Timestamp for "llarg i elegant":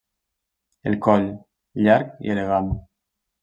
1.87-2.77